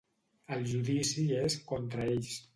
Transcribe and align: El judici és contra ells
El 0.55 0.63
judici 0.71 1.27
és 1.43 1.59
contra 1.71 2.11
ells 2.17 2.35